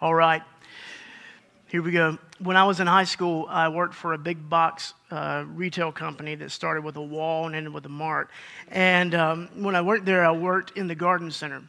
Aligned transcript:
All 0.00 0.14
right, 0.14 0.42
here 1.66 1.82
we 1.82 1.90
go. 1.90 2.18
When 2.38 2.56
I 2.56 2.62
was 2.62 2.78
in 2.78 2.86
high 2.86 3.02
school, 3.02 3.46
I 3.48 3.68
worked 3.68 3.94
for 3.94 4.12
a 4.12 4.18
big 4.18 4.48
box 4.48 4.94
uh, 5.10 5.42
retail 5.48 5.90
company 5.90 6.36
that 6.36 6.52
started 6.52 6.84
with 6.84 6.94
a 6.94 7.02
wall 7.02 7.46
and 7.46 7.56
ended 7.56 7.74
with 7.74 7.84
a 7.84 7.88
mart. 7.88 8.30
And 8.68 9.12
um, 9.16 9.48
when 9.56 9.74
I 9.74 9.80
worked 9.80 10.04
there, 10.04 10.24
I 10.24 10.30
worked 10.30 10.78
in 10.78 10.86
the 10.86 10.94
garden 10.94 11.32
center. 11.32 11.64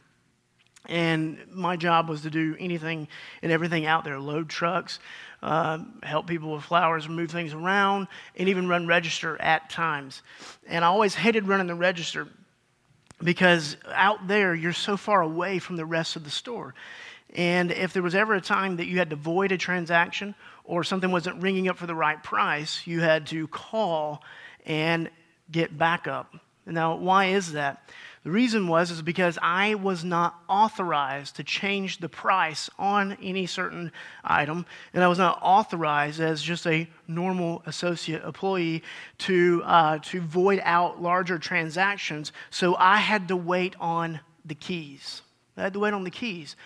And 0.86 1.38
my 1.50 1.76
job 1.76 2.08
was 2.08 2.20
to 2.20 2.30
do 2.30 2.54
anything 2.60 3.08
and 3.42 3.50
everything 3.50 3.84
out 3.84 4.04
there 4.04 4.20
load 4.20 4.48
trucks, 4.48 5.00
uh, 5.42 5.78
help 6.04 6.28
people 6.28 6.52
with 6.52 6.62
flowers, 6.62 7.08
move 7.08 7.32
things 7.32 7.52
around, 7.52 8.06
and 8.36 8.48
even 8.48 8.68
run 8.68 8.86
register 8.86 9.42
at 9.42 9.70
times. 9.70 10.22
And 10.68 10.84
I 10.84 10.88
always 10.88 11.16
hated 11.16 11.48
running 11.48 11.66
the 11.66 11.74
register 11.74 12.28
because 13.22 13.76
out 13.92 14.26
there, 14.26 14.54
you're 14.54 14.72
so 14.72 14.96
far 14.96 15.22
away 15.22 15.58
from 15.58 15.76
the 15.76 15.84
rest 15.84 16.16
of 16.16 16.24
the 16.24 16.30
store. 16.30 16.74
And 17.34 17.70
if 17.70 17.92
there 17.92 18.02
was 18.02 18.14
ever 18.14 18.34
a 18.34 18.40
time 18.40 18.76
that 18.76 18.86
you 18.86 18.98
had 18.98 19.10
to 19.10 19.16
void 19.16 19.52
a 19.52 19.58
transaction 19.58 20.34
or 20.64 20.82
something 20.82 21.10
wasn't 21.10 21.42
ringing 21.42 21.68
up 21.68 21.76
for 21.76 21.86
the 21.86 21.94
right 21.94 22.20
price, 22.22 22.86
you 22.86 23.00
had 23.00 23.26
to 23.28 23.46
call 23.48 24.22
and 24.66 25.10
get 25.50 25.76
backup. 25.76 26.34
Now, 26.66 26.96
why 26.96 27.26
is 27.26 27.52
that? 27.52 27.88
The 28.22 28.30
reason 28.30 28.68
was 28.68 28.90
is 28.90 29.00
because 29.00 29.38
I 29.40 29.76
was 29.76 30.04
not 30.04 30.34
authorized 30.46 31.36
to 31.36 31.44
change 31.44 31.98
the 31.98 32.08
price 32.08 32.68
on 32.78 33.16
any 33.22 33.46
certain 33.46 33.92
item, 34.22 34.66
and 34.92 35.02
I 35.02 35.08
was 35.08 35.16
not 35.16 35.38
authorized 35.40 36.20
as 36.20 36.42
just 36.42 36.66
a 36.66 36.86
normal 37.08 37.62
associate 37.64 38.22
employee 38.22 38.82
to 39.18 39.62
uh, 39.64 39.98
to 40.00 40.20
void 40.20 40.60
out 40.64 41.00
larger 41.00 41.38
transactions. 41.38 42.32
So 42.50 42.76
I 42.76 42.98
had 42.98 43.26
to 43.28 43.36
wait 43.36 43.74
on 43.80 44.20
the 44.44 44.54
keys. 44.54 45.22
I 45.56 45.62
had 45.62 45.72
to 45.72 45.80
wait 45.80 45.94
on 45.94 46.04
the 46.04 46.10
keys, 46.10 46.56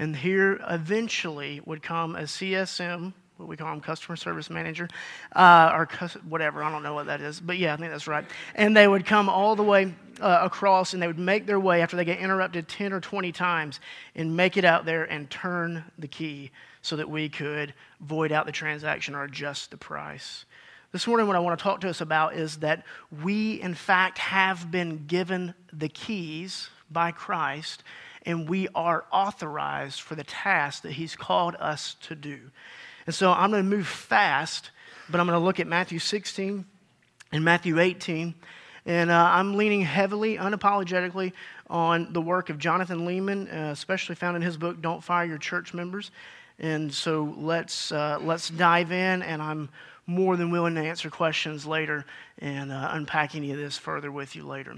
and 0.00 0.16
here 0.16 0.60
eventually 0.68 1.60
would 1.64 1.80
come 1.80 2.16
a 2.16 2.22
CSM 2.22 3.12
what 3.38 3.48
we 3.48 3.56
call 3.56 3.70
them, 3.70 3.80
customer 3.80 4.16
service 4.16 4.50
manager, 4.50 4.88
uh, 5.34 5.70
or 5.72 5.88
whatever. 6.28 6.62
I 6.62 6.70
don't 6.70 6.82
know 6.82 6.94
what 6.94 7.06
that 7.06 7.20
is, 7.20 7.40
but 7.40 7.56
yeah, 7.56 7.72
I 7.72 7.76
think 7.76 7.92
that's 7.92 8.08
right. 8.08 8.24
And 8.56 8.76
they 8.76 8.86
would 8.86 9.06
come 9.06 9.28
all 9.28 9.54
the 9.54 9.62
way 9.62 9.94
uh, 10.20 10.40
across, 10.42 10.92
and 10.92 11.00
they 11.00 11.06
would 11.06 11.20
make 11.20 11.46
their 11.46 11.60
way 11.60 11.80
after 11.80 11.96
they 11.96 12.04
get 12.04 12.18
interrupted 12.18 12.68
ten 12.68 12.92
or 12.92 13.00
twenty 13.00 13.30
times, 13.30 13.78
and 14.16 14.36
make 14.36 14.56
it 14.56 14.64
out 14.64 14.84
there 14.84 15.04
and 15.04 15.30
turn 15.30 15.84
the 15.98 16.08
key 16.08 16.50
so 16.82 16.96
that 16.96 17.08
we 17.08 17.28
could 17.28 17.74
void 18.00 18.32
out 18.32 18.44
the 18.44 18.52
transaction 18.52 19.14
or 19.14 19.22
adjust 19.22 19.70
the 19.70 19.76
price. 19.76 20.44
This 20.90 21.06
morning, 21.06 21.26
what 21.26 21.36
I 21.36 21.40
want 21.40 21.58
to 21.58 21.62
talk 21.62 21.80
to 21.82 21.88
us 21.88 22.00
about 22.00 22.34
is 22.34 22.56
that 22.56 22.84
we, 23.22 23.60
in 23.60 23.74
fact, 23.74 24.18
have 24.18 24.70
been 24.70 25.06
given 25.06 25.54
the 25.72 25.88
keys 25.88 26.70
by 26.90 27.12
Christ, 27.12 27.84
and 28.22 28.48
we 28.48 28.66
are 28.74 29.04
authorized 29.12 30.00
for 30.00 30.16
the 30.16 30.24
task 30.24 30.82
that 30.82 30.92
He's 30.92 31.14
called 31.14 31.54
us 31.60 31.94
to 32.02 32.16
do. 32.16 32.40
And 33.08 33.14
so 33.14 33.32
I'm 33.32 33.50
going 33.50 33.62
to 33.62 33.76
move 33.76 33.86
fast, 33.86 34.70
but 35.08 35.18
I'm 35.18 35.26
going 35.26 35.40
to 35.40 35.42
look 35.42 35.60
at 35.60 35.66
Matthew 35.66 35.98
16 35.98 36.62
and 37.32 37.42
Matthew 37.42 37.80
18. 37.80 38.34
And 38.84 39.10
uh, 39.10 39.30
I'm 39.32 39.56
leaning 39.56 39.80
heavily, 39.80 40.36
unapologetically, 40.36 41.32
on 41.70 42.12
the 42.12 42.20
work 42.20 42.50
of 42.50 42.58
Jonathan 42.58 43.06
Leeman, 43.06 43.50
uh, 43.50 43.70
especially 43.70 44.14
found 44.14 44.36
in 44.36 44.42
his 44.42 44.58
book, 44.58 44.82
Don't 44.82 45.02
Fire 45.02 45.24
Your 45.24 45.38
Church 45.38 45.72
Members. 45.72 46.10
And 46.58 46.92
so 46.92 47.34
let's, 47.38 47.92
uh, 47.92 48.18
let's 48.20 48.50
dive 48.50 48.92
in, 48.92 49.22
and 49.22 49.40
I'm 49.40 49.70
more 50.06 50.36
than 50.36 50.50
willing 50.50 50.74
to 50.74 50.82
answer 50.82 51.08
questions 51.08 51.66
later 51.66 52.04
and 52.40 52.70
uh, 52.70 52.90
unpack 52.92 53.34
any 53.34 53.52
of 53.52 53.56
this 53.56 53.78
further 53.78 54.12
with 54.12 54.36
you 54.36 54.42
later. 54.42 54.74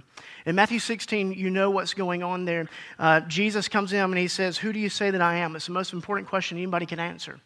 In 0.46 0.54
Matthew 0.54 0.78
16, 0.78 1.32
you 1.32 1.50
know 1.50 1.70
what's 1.70 1.94
going 1.94 2.22
on 2.22 2.44
there. 2.44 2.68
Uh, 2.96 3.20
Jesus 3.22 3.66
comes 3.66 3.92
in 3.92 4.00
and 4.00 4.18
he 4.18 4.28
says, 4.28 4.56
Who 4.58 4.72
do 4.72 4.78
you 4.78 4.88
say 4.88 5.10
that 5.10 5.20
I 5.20 5.36
am? 5.36 5.56
It's 5.56 5.66
the 5.66 5.72
most 5.72 5.92
important 5.92 6.28
question 6.28 6.58
anybody 6.58 6.86
can 6.86 7.00
answer. 7.00 7.40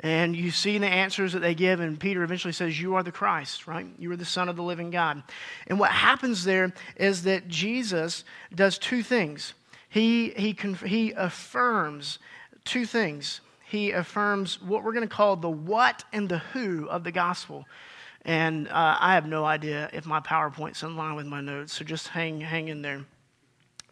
And 0.00 0.36
you 0.36 0.52
see 0.52 0.78
the 0.78 0.86
answers 0.86 1.32
that 1.32 1.40
they 1.40 1.54
give, 1.54 1.80
and 1.80 1.98
Peter 1.98 2.22
eventually 2.22 2.52
says, 2.52 2.80
You 2.80 2.94
are 2.94 3.02
the 3.02 3.10
Christ, 3.10 3.66
right? 3.66 3.86
You 3.98 4.12
are 4.12 4.16
the 4.16 4.24
Son 4.24 4.48
of 4.48 4.54
the 4.54 4.62
living 4.62 4.90
God. 4.90 5.22
And 5.66 5.80
what 5.80 5.90
happens 5.90 6.44
there 6.44 6.72
is 6.96 7.24
that 7.24 7.48
Jesus 7.48 8.24
does 8.54 8.78
two 8.78 9.02
things. 9.02 9.54
He, 9.88 10.30
he, 10.30 10.56
he 10.86 11.12
affirms 11.12 12.20
two 12.64 12.86
things. 12.86 13.40
He 13.66 13.90
affirms 13.90 14.62
what 14.62 14.84
we're 14.84 14.92
going 14.92 15.08
to 15.08 15.14
call 15.14 15.34
the 15.36 15.50
what 15.50 16.04
and 16.12 16.28
the 16.28 16.38
who 16.38 16.88
of 16.88 17.02
the 17.02 17.12
gospel. 17.12 17.66
And 18.24 18.68
uh, 18.68 18.98
I 19.00 19.14
have 19.14 19.26
no 19.26 19.44
idea 19.44 19.90
if 19.92 20.06
my 20.06 20.20
PowerPoint's 20.20 20.82
in 20.82 20.96
line 20.96 21.16
with 21.16 21.26
my 21.26 21.40
notes, 21.40 21.72
so 21.72 21.84
just 21.84 22.08
hang, 22.08 22.40
hang 22.40 22.68
in 22.68 22.82
there 22.82 23.04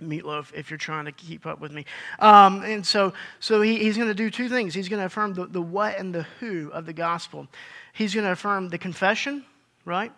meatloaf 0.03 0.53
if 0.55 0.71
you're 0.71 0.79
trying 0.79 1.07
to 1.07 1.13
keep 1.13 1.47
up 1.47 1.61
with 1.61 1.73
me. 1.73 1.85
Um, 2.19 2.63
and 2.63 2.87
so, 2.87 3.13
so 3.41 3.63
he, 3.63 3.79
he's 3.79 3.97
going 3.97 4.09
to 4.09 4.15
do 4.15 4.31
two 4.31 4.49
things. 4.49 4.75
He's 4.75 4.89
going 4.89 5.01
to 5.01 5.07
affirm 5.07 5.35
the, 5.35 5.47
the 5.47 5.63
what 5.63 5.99
and 5.99 6.15
the 6.15 6.23
who 6.41 6.71
of 6.73 6.87
the 6.87 6.93
gospel. 6.93 7.49
He's 7.93 8.15
going 8.15 8.27
to 8.27 8.33
affirm 8.33 8.69
the 8.69 8.79
confession, 8.79 9.45
right? 9.85 10.13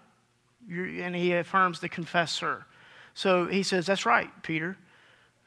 You're, 0.69 0.87
and 0.87 1.15
he 1.15 1.33
affirms 1.33 1.81
the 1.81 1.89
confessor. 1.89 2.67
So 3.15 3.47
he 3.47 3.63
says, 3.63 3.87
That's 3.87 4.07
right, 4.07 4.31
Peter. 4.43 4.77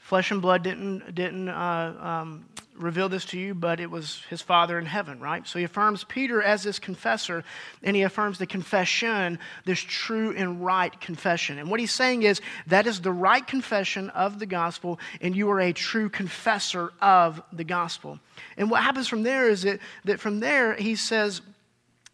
Flesh 0.01 0.31
and 0.31 0.41
blood 0.41 0.63
didn't, 0.63 1.15
didn't 1.15 1.47
uh, 1.47 1.95
um, 2.01 2.45
reveal 2.75 3.07
this 3.07 3.25
to 3.25 3.39
you, 3.39 3.53
but 3.53 3.79
it 3.79 3.89
was 3.89 4.23
his 4.29 4.41
Father 4.41 4.77
in 4.77 4.85
heaven, 4.85 5.19
right? 5.19 5.47
So 5.47 5.59
he 5.59 5.65
affirms 5.65 6.03
Peter 6.03 6.41
as 6.41 6.63
this 6.63 6.79
confessor, 6.79 7.43
and 7.83 7.95
he 7.95 8.01
affirms 8.01 8.37
the 8.37 8.47
confession, 8.47 9.39
this 9.63 9.79
true 9.79 10.35
and 10.35 10.65
right 10.65 10.99
confession. 10.99 11.59
And 11.59 11.69
what 11.69 11.79
he's 11.79 11.93
saying 11.93 12.23
is 12.23 12.41
that 12.67 12.87
is 12.87 13.01
the 13.01 13.11
right 13.11 13.45
confession 13.45 14.09
of 14.09 14.39
the 14.39 14.45
gospel, 14.45 14.99
and 15.21 15.35
you 15.35 15.49
are 15.51 15.59
a 15.59 15.71
true 15.71 16.09
confessor 16.09 16.91
of 16.99 17.41
the 17.53 17.63
gospel. 17.63 18.19
And 18.57 18.69
what 18.69 18.83
happens 18.83 19.07
from 19.07 19.23
there 19.23 19.49
is 19.49 19.61
that, 19.61 19.79
that 20.05 20.19
from 20.19 20.39
there 20.39 20.73
he 20.73 20.95
says, 20.95 21.41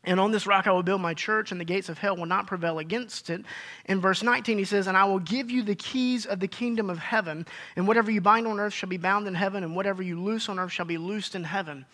and 0.08 0.20
on 0.20 0.32
this 0.32 0.48
rock 0.48 0.68
I 0.68 0.72
will 0.72 0.84
build 0.84 1.02
my 1.02 1.14
church, 1.14 1.52
and 1.52 1.60
the 1.60 1.66
gates 1.66 1.90
of 1.90 1.98
hell 1.98 2.16
will 2.16 2.26
not 2.26 2.48
prevail 2.48 2.80
against 2.80 3.30
it. 3.30 3.44
In 3.86 4.00
verse 4.00 4.24
19, 4.24 4.58
he 4.58 4.64
says, 4.64 4.88
And 4.88 4.98
I 4.98 5.04
will 5.04 5.20
give 5.20 5.52
you 5.52 5.62
the 5.62 5.76
keys 5.76 6.26
of 6.26 6.40
the 6.40 6.48
kingdom 6.48 6.90
of 6.90 6.98
heaven, 6.98 7.46
and 7.76 7.88
whatever 7.88 8.10
you 8.10 8.22
bind 8.22 8.48
on 8.48 8.60
earth 8.60 8.74
shall 8.74 8.90
be 8.90 8.98
bound 8.98 9.28
in 9.28 9.36
heaven, 9.36 9.64
and 9.64 9.76
whatever 9.76 10.02
you 10.02 10.20
loose 10.22 10.50
on 10.50 10.58
earth 10.58 10.72
shall 10.72 10.86
be 10.86 10.98
loosed 10.98 11.36
in 11.36 11.44
heaven. 11.44 11.86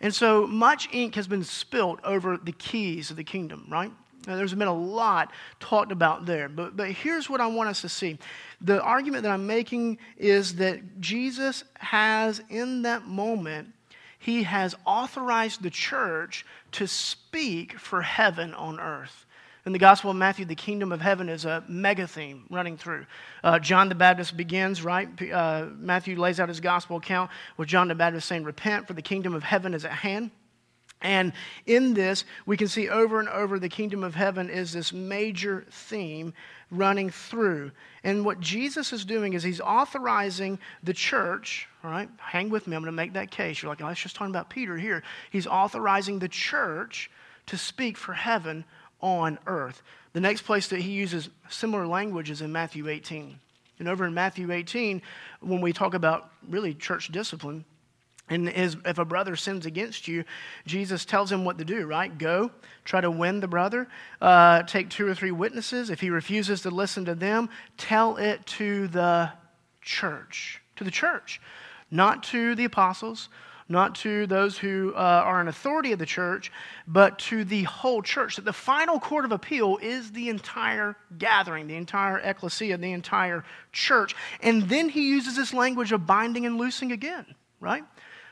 And 0.00 0.14
so 0.14 0.46
much 0.46 0.88
ink 0.92 1.14
has 1.14 1.28
been 1.28 1.44
spilt 1.44 2.00
over 2.04 2.36
the 2.36 2.52
keys 2.52 3.10
of 3.10 3.16
the 3.16 3.24
kingdom, 3.24 3.66
right? 3.70 3.92
Now, 4.26 4.36
there's 4.36 4.52
been 4.52 4.68
a 4.68 4.74
lot 4.74 5.32
talked 5.60 5.92
about 5.92 6.26
there, 6.26 6.48
but, 6.48 6.76
but 6.76 6.90
here's 6.90 7.30
what 7.30 7.40
I 7.40 7.46
want 7.46 7.70
us 7.70 7.80
to 7.82 7.88
see. 7.88 8.18
The 8.60 8.82
argument 8.82 9.22
that 9.22 9.32
I'm 9.32 9.46
making 9.46 9.98
is 10.18 10.56
that 10.56 11.00
Jesus 11.00 11.64
has, 11.78 12.42
in 12.50 12.82
that 12.82 13.06
moment, 13.06 13.72
he 14.20 14.42
has 14.42 14.76
authorized 14.84 15.62
the 15.62 15.70
church 15.70 16.44
to 16.72 16.86
speak 16.86 17.78
for 17.78 18.02
heaven 18.02 18.52
on 18.52 18.78
earth. 18.78 19.24
In 19.64 19.72
the 19.72 19.78
Gospel 19.78 20.10
of 20.10 20.16
Matthew, 20.16 20.44
the 20.44 20.54
kingdom 20.54 20.92
of 20.92 21.00
heaven 21.00 21.30
is 21.30 21.46
a 21.46 21.64
mega 21.66 22.06
theme 22.06 22.44
running 22.50 22.76
through. 22.76 23.06
Uh, 23.42 23.58
John 23.58 23.88
the 23.88 23.94
Baptist 23.94 24.36
begins, 24.36 24.84
right? 24.84 25.08
Uh, 25.32 25.68
Matthew 25.74 26.20
lays 26.20 26.38
out 26.38 26.50
his 26.50 26.60
gospel 26.60 26.98
account 26.98 27.30
with 27.56 27.68
John 27.68 27.88
the 27.88 27.94
Baptist 27.94 28.28
saying, 28.28 28.44
Repent, 28.44 28.86
for 28.86 28.92
the 28.92 29.02
kingdom 29.02 29.34
of 29.34 29.42
heaven 29.42 29.72
is 29.72 29.86
at 29.86 29.92
hand. 29.92 30.30
And 31.00 31.32
in 31.64 31.94
this, 31.94 32.26
we 32.44 32.58
can 32.58 32.68
see 32.68 32.90
over 32.90 33.20
and 33.20 33.28
over 33.28 33.58
the 33.58 33.70
kingdom 33.70 34.04
of 34.04 34.14
heaven 34.14 34.50
is 34.50 34.74
this 34.74 34.92
major 34.92 35.64
theme 35.70 36.34
running 36.70 37.10
through. 37.10 37.70
And 38.04 38.24
what 38.24 38.40
Jesus 38.40 38.92
is 38.92 39.04
doing 39.04 39.32
is 39.32 39.42
he's 39.42 39.60
authorizing 39.60 40.58
the 40.82 40.94
church, 40.94 41.68
all 41.82 41.90
right, 41.90 42.08
hang 42.18 42.50
with 42.50 42.66
me, 42.66 42.76
I'm 42.76 42.82
going 42.82 42.92
to 42.92 42.96
make 42.96 43.14
that 43.14 43.30
case. 43.30 43.62
You're 43.62 43.70
like, 43.70 43.80
was 43.80 43.98
just 43.98 44.16
talking 44.16 44.32
about 44.32 44.50
Peter 44.50 44.76
here. 44.76 45.02
He's 45.30 45.46
authorizing 45.46 46.18
the 46.18 46.28
church 46.28 47.10
to 47.46 47.56
speak 47.56 47.96
for 47.96 48.12
heaven 48.12 48.64
on 49.00 49.38
earth. 49.46 49.82
The 50.12 50.20
next 50.20 50.42
place 50.42 50.68
that 50.68 50.80
he 50.80 50.92
uses 50.92 51.28
similar 51.48 51.86
language 51.86 52.30
is 52.30 52.42
in 52.42 52.52
Matthew 52.52 52.88
18. 52.88 53.38
And 53.78 53.88
over 53.88 54.06
in 54.06 54.14
Matthew 54.14 54.52
18, 54.52 55.02
when 55.40 55.60
we 55.60 55.72
talk 55.72 55.94
about 55.94 56.30
really 56.48 56.74
church 56.74 57.08
discipline, 57.08 57.64
and 58.30 58.48
if 58.48 58.98
a 58.98 59.04
brother 59.04 59.34
sins 59.36 59.66
against 59.66 60.08
you, 60.08 60.24
Jesus 60.64 61.04
tells 61.04 61.30
him 61.30 61.44
what 61.44 61.58
to 61.58 61.64
do, 61.64 61.84
right? 61.84 62.16
Go, 62.16 62.52
try 62.84 63.00
to 63.00 63.10
win 63.10 63.40
the 63.40 63.48
brother, 63.48 63.88
uh, 64.20 64.62
take 64.62 64.88
two 64.88 65.06
or 65.06 65.14
three 65.14 65.32
witnesses. 65.32 65.90
If 65.90 66.00
he 66.00 66.10
refuses 66.10 66.62
to 66.62 66.70
listen 66.70 67.04
to 67.06 67.14
them, 67.14 67.50
tell 67.76 68.16
it 68.16 68.46
to 68.46 68.86
the 68.88 69.32
church. 69.82 70.62
To 70.76 70.84
the 70.84 70.90
church. 70.90 71.40
Not 71.90 72.22
to 72.24 72.54
the 72.54 72.64
apostles, 72.64 73.28
not 73.68 73.94
to 73.96 74.26
those 74.26 74.58
who 74.58 74.92
uh, 74.94 74.98
are 74.98 75.40
an 75.40 75.48
authority 75.48 75.92
of 75.92 75.98
the 75.98 76.06
church, 76.06 76.52
but 76.86 77.18
to 77.20 77.44
the 77.44 77.62
whole 77.64 78.02
church. 78.02 78.36
That 78.36 78.44
the 78.44 78.52
final 78.52 78.98
court 78.98 79.24
of 79.24 79.32
appeal 79.32 79.78
is 79.80 80.10
the 80.12 80.28
entire 80.28 80.96
gathering, 81.18 81.66
the 81.66 81.76
entire 81.76 82.18
ecclesia, 82.18 82.76
the 82.76 82.92
entire 82.92 83.44
church. 83.72 84.14
And 84.40 84.68
then 84.68 84.88
he 84.88 85.08
uses 85.08 85.36
this 85.36 85.54
language 85.54 85.92
of 85.92 86.06
binding 86.06 86.46
and 86.46 86.58
loosing 86.58 86.92
again, 86.92 87.26
right? 87.60 87.84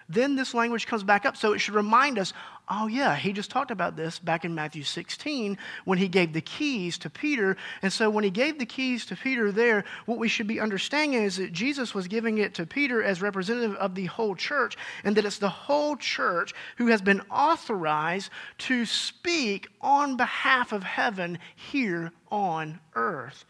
Then 0.09 0.37
this 0.37 0.55
language 0.55 0.87
comes 0.87 1.03
back 1.03 1.27
up. 1.27 1.37
So 1.37 1.53
it 1.53 1.59
should 1.59 1.75
remind 1.75 2.19
us 2.19 2.33
oh, 2.71 2.87
yeah, 2.87 3.17
he 3.17 3.33
just 3.33 3.51
talked 3.51 3.71
about 3.71 3.97
this 3.97 4.19
back 4.19 4.45
in 4.45 4.55
Matthew 4.55 4.83
16 4.83 5.57
when 5.85 5.99
he 5.99 6.09
gave 6.09 6.33
the 6.33 6.41
keys 6.41 6.99
to 6.99 7.11
Peter. 7.11 7.57
And 7.83 7.93
so 7.93 8.11
when 8.11 8.25
he 8.25 8.31
gave 8.31 8.59
the 8.59 8.67
keys 8.67 9.07
to 9.07 9.17
Peter 9.17 9.51
there, 9.51 9.85
what 10.07 10.19
we 10.19 10.29
should 10.29 10.47
be 10.47 10.61
understanding 10.61 11.23
is 11.23 11.37
that 11.39 11.53
Jesus 11.53 11.95
was 11.95 12.09
giving 12.09 12.39
it 12.39 12.55
to 12.55 12.67
Peter 12.67 13.03
as 13.03 13.23
representative 13.23 13.75
of 13.77 13.95
the 13.95 14.07
whole 14.07 14.35
church, 14.35 14.77
and 15.05 15.17
that 15.17 15.25
it's 15.25 15.39
the 15.39 15.49
whole 15.49 15.97
church 15.97 16.53
who 16.77 16.89
has 16.89 17.01
been 17.01 17.23
authorized 17.31 18.31
to 18.59 18.85
speak 18.85 19.69
on 19.81 20.17
behalf 20.17 20.73
of 20.73 20.83
heaven 20.83 21.39
here 21.55 22.13
on 22.31 22.81
earth. 22.95 23.47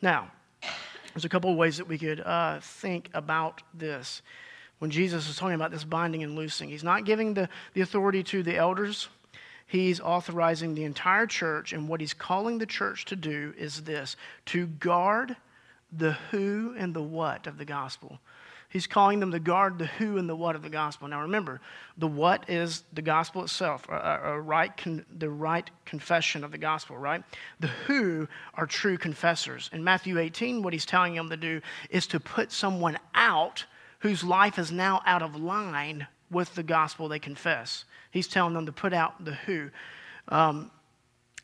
Now, 0.00 0.32
there's 1.14 1.24
a 1.24 1.28
couple 1.28 1.50
of 1.50 1.56
ways 1.56 1.76
that 1.76 1.86
we 1.86 1.98
could 1.98 2.20
uh, 2.20 2.58
think 2.60 3.10
about 3.14 3.62
this 3.74 4.22
when 4.82 4.90
Jesus 4.90 5.28
is 5.28 5.36
talking 5.36 5.54
about 5.54 5.70
this 5.70 5.84
binding 5.84 6.24
and 6.24 6.34
loosing. 6.34 6.68
He's 6.68 6.82
not 6.82 7.04
giving 7.04 7.34
the, 7.34 7.48
the 7.72 7.82
authority 7.82 8.24
to 8.24 8.42
the 8.42 8.56
elders, 8.56 9.08
he's 9.64 10.00
authorizing 10.00 10.74
the 10.74 10.82
entire 10.82 11.24
church. 11.24 11.72
And 11.72 11.88
what 11.88 12.00
he's 12.00 12.12
calling 12.12 12.58
the 12.58 12.66
church 12.66 13.04
to 13.04 13.14
do 13.14 13.54
is 13.56 13.82
this 13.82 14.16
to 14.46 14.66
guard 14.66 15.36
the 15.92 16.14
who 16.32 16.74
and 16.76 16.92
the 16.94 17.02
what 17.02 17.46
of 17.46 17.58
the 17.58 17.64
gospel. 17.64 18.18
He's 18.70 18.88
calling 18.88 19.20
them 19.20 19.30
to 19.30 19.38
guard 19.38 19.78
the 19.78 19.86
who 19.86 20.18
and 20.18 20.28
the 20.28 20.34
what 20.34 20.56
of 20.56 20.62
the 20.62 20.68
gospel. 20.68 21.06
Now 21.06 21.20
remember, 21.20 21.60
the 21.96 22.08
what 22.08 22.50
is 22.50 22.82
the 22.92 23.02
gospel 23.02 23.44
itself, 23.44 23.88
a, 23.88 24.40
right 24.40 24.76
con, 24.76 25.06
the 25.16 25.30
right 25.30 25.70
confession 25.84 26.42
of 26.42 26.50
the 26.50 26.58
gospel, 26.58 26.96
right? 26.98 27.22
The 27.60 27.68
who 27.68 28.26
are 28.54 28.66
true 28.66 28.98
confessors. 28.98 29.70
In 29.72 29.84
Matthew 29.84 30.18
18, 30.18 30.60
what 30.60 30.72
he's 30.72 30.86
telling 30.86 31.14
them 31.14 31.30
to 31.30 31.36
do 31.36 31.60
is 31.88 32.08
to 32.08 32.18
put 32.18 32.50
someone 32.50 32.98
out 33.14 33.64
whose 34.02 34.22
life 34.24 34.58
is 34.58 34.70
now 34.70 35.00
out 35.06 35.22
of 35.22 35.36
line 35.36 36.06
with 36.30 36.54
the 36.54 36.62
gospel 36.62 37.08
they 37.08 37.18
confess. 37.18 37.84
He's 38.10 38.26
telling 38.26 38.54
them 38.54 38.66
to 38.66 38.72
put 38.72 38.92
out 38.92 39.24
the 39.24 39.34
who. 39.34 39.70
Um, 40.28 40.70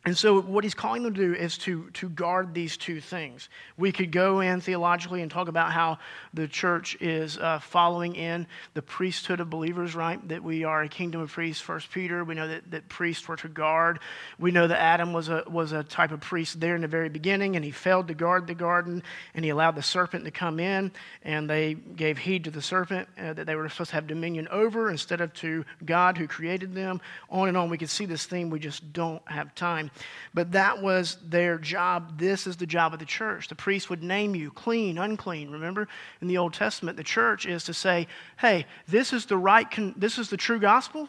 and 0.09 0.17
so, 0.17 0.41
what 0.41 0.65
he's 0.65 0.73
calling 0.73 1.03
them 1.03 1.13
to 1.13 1.21
do 1.21 1.35
is 1.35 1.59
to, 1.59 1.91
to 1.91 2.09
guard 2.09 2.55
these 2.55 2.79
two 2.79 2.99
things. 2.99 3.51
We 3.77 3.93
could 3.93 4.11
go 4.11 4.41
in 4.41 4.63
theologically 4.63 5.21
and 5.21 5.31
talk 5.31 5.49
about 5.49 5.71
how 5.71 5.99
the 6.33 6.49
church 6.49 6.97
is 6.99 7.37
uh, 7.37 7.59
following 7.59 8.17
in 8.17 8.47
the 8.73 8.81
priesthood 8.81 9.41
of 9.41 9.51
believers, 9.51 9.95
right? 9.95 10.27
That 10.31 10.43
we 10.43 10.65
are 10.65 10.81
a 10.81 10.89
kingdom 10.89 11.21
of 11.21 11.31
priests, 11.31 11.61
First 11.61 11.91
Peter. 11.91 12.25
We 12.25 12.35
know 12.35 12.49
that, 12.49 12.71
that 12.71 12.89
priests 12.89 13.29
were 13.29 13.37
to 13.37 13.49
guard. 13.49 13.99
We 14.39 14.51
know 14.51 14.67
that 14.67 14.81
Adam 14.81 15.13
was 15.13 15.29
a, 15.29 15.45
was 15.47 15.73
a 15.73 15.85
type 15.85 16.11
of 16.11 16.21
priest 16.21 16.59
there 16.59 16.75
in 16.75 16.81
the 16.81 16.89
very 16.89 17.11
beginning, 17.11 17.57
and 17.57 17.63
he 17.63 17.71
failed 17.71 18.09
to 18.09 18.15
guard 18.15 18.47
the 18.47 18.55
garden, 18.55 19.03
and 19.35 19.45
he 19.45 19.51
allowed 19.51 19.75
the 19.75 19.83
serpent 19.83 20.25
to 20.25 20.31
come 20.31 20.59
in, 20.59 20.91
and 21.23 21.51
they 21.51 21.75
gave 21.75 22.17
heed 22.17 22.45
to 22.45 22.51
the 22.51 22.63
serpent 22.63 23.11
uh, 23.19 23.35
that 23.35 23.45
they 23.45 23.57
were 23.57 23.69
supposed 23.69 23.91
to 23.91 23.97
have 23.97 24.07
dominion 24.07 24.49
over 24.49 24.89
instead 24.89 25.21
of 25.21 25.35
to 25.35 25.67
God 25.85 26.17
who 26.17 26.27
created 26.27 26.75
them. 26.75 27.03
On 27.29 27.47
and 27.47 27.59
on. 27.59 27.69
We 27.69 27.77
could 27.77 27.91
see 27.91 28.07
this 28.07 28.25
theme, 28.25 28.49
we 28.49 28.59
just 28.59 28.91
don't 28.95 29.21
have 29.31 29.55
time. 29.55 29.91
But 30.35 30.53
that 30.53 30.83
was 30.83 31.17
their 31.27 31.59
job. 31.59 32.19
This 32.19 32.47
is 32.47 32.57
the 32.57 32.67
job 32.67 32.93
of 32.93 32.99
the 32.99 33.05
church. 33.05 33.49
The 33.49 33.55
priest 33.55 33.91
would 33.91 34.03
name 34.03 34.35
you 34.35 34.51
clean, 34.51 34.99
unclean. 34.99 35.51
Remember 35.51 35.89
in 36.21 36.29
the 36.29 36.39
Old 36.39 36.55
Testament, 36.55 36.97
the 36.97 37.05
church 37.05 37.47
is 37.47 37.65
to 37.65 37.75
say, 37.75 38.07
hey, 38.39 38.67
this 38.87 39.13
is 39.13 39.27
the 39.27 39.37
right, 39.37 39.71
con- 39.71 39.95
this 39.97 40.19
is 40.19 40.31
the 40.31 40.37
true 40.37 40.59
gospel. 40.59 41.09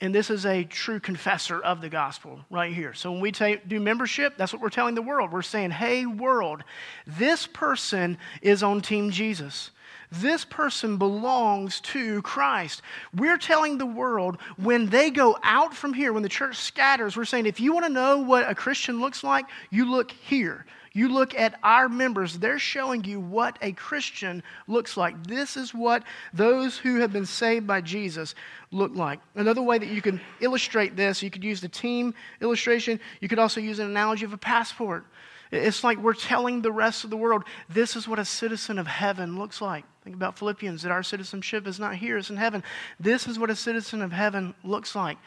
And 0.00 0.14
this 0.14 0.28
is 0.28 0.44
a 0.44 0.64
true 0.64 0.98
confessor 0.98 1.60
of 1.60 1.80
the 1.80 1.88
gospel 1.88 2.40
right 2.50 2.74
here. 2.74 2.94
So 2.94 3.12
when 3.12 3.20
we 3.20 3.30
take, 3.30 3.68
do 3.68 3.78
membership, 3.78 4.36
that's 4.36 4.52
what 4.52 4.60
we're 4.60 4.68
telling 4.68 4.96
the 4.96 5.02
world. 5.02 5.32
We're 5.32 5.40
saying, 5.40 5.70
hey, 5.70 6.04
world, 6.04 6.64
this 7.06 7.46
person 7.46 8.18
is 8.42 8.62
on 8.62 8.80
Team 8.80 9.10
Jesus 9.10 9.70
this 10.20 10.44
person 10.44 10.96
belongs 10.96 11.80
to 11.80 12.22
Christ. 12.22 12.82
We're 13.14 13.38
telling 13.38 13.78
the 13.78 13.86
world 13.86 14.38
when 14.56 14.88
they 14.88 15.10
go 15.10 15.38
out 15.42 15.74
from 15.74 15.92
here, 15.94 16.12
when 16.12 16.22
the 16.22 16.28
church 16.28 16.56
scatters, 16.56 17.16
we're 17.16 17.24
saying 17.24 17.46
if 17.46 17.60
you 17.60 17.72
want 17.72 17.86
to 17.86 17.92
know 17.92 18.18
what 18.18 18.48
a 18.48 18.54
Christian 18.54 19.00
looks 19.00 19.24
like, 19.24 19.46
you 19.70 19.90
look 19.90 20.10
here. 20.10 20.66
You 20.96 21.08
look 21.08 21.34
at 21.34 21.58
our 21.64 21.88
members, 21.88 22.38
they're 22.38 22.60
showing 22.60 23.02
you 23.02 23.18
what 23.18 23.58
a 23.60 23.72
Christian 23.72 24.44
looks 24.68 24.96
like. 24.96 25.26
This 25.26 25.56
is 25.56 25.74
what 25.74 26.04
those 26.32 26.78
who 26.78 27.00
have 27.00 27.12
been 27.12 27.26
saved 27.26 27.66
by 27.66 27.80
Jesus 27.80 28.36
look 28.70 28.94
like. 28.94 29.18
Another 29.34 29.60
way 29.60 29.76
that 29.76 29.88
you 29.88 30.00
can 30.00 30.20
illustrate 30.38 30.94
this, 30.94 31.20
you 31.20 31.30
could 31.30 31.42
use 31.42 31.60
the 31.60 31.68
team 31.68 32.14
illustration. 32.40 33.00
You 33.20 33.28
could 33.28 33.40
also 33.40 33.60
use 33.60 33.80
an 33.80 33.90
analogy 33.90 34.24
of 34.24 34.32
a 34.32 34.38
passport. 34.38 35.04
It's 35.50 35.84
like 35.84 35.98
we're 35.98 36.14
telling 36.14 36.62
the 36.62 36.72
rest 36.72 37.04
of 37.04 37.10
the 37.10 37.16
world 37.16 37.44
this 37.68 37.96
is 37.96 38.08
what 38.08 38.18
a 38.18 38.24
citizen 38.24 38.78
of 38.78 38.86
heaven 38.86 39.38
looks 39.38 39.60
like. 39.60 39.84
Think 40.02 40.16
about 40.16 40.38
Philippians 40.38 40.82
that 40.82 40.92
our 40.92 41.02
citizenship 41.02 41.66
is 41.66 41.78
not 41.78 41.96
here, 41.96 42.18
it's 42.18 42.30
in 42.30 42.36
heaven. 42.36 42.62
This 43.00 43.26
is 43.26 43.38
what 43.38 43.50
a 43.50 43.56
citizen 43.56 44.02
of 44.02 44.12
heaven 44.12 44.54
looks 44.62 44.94
like. 44.94 45.18